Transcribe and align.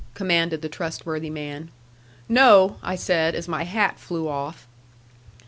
commanded 0.15 0.63
the 0.63 0.67
trustworthy 0.67 1.29
man. 1.29 1.69
"No," 2.27 2.77
I 2.81 2.95
said, 2.95 3.35
as 3.35 3.47
my 3.47 3.65
hat 3.65 3.99
flew 3.99 4.27
off. 4.27 4.67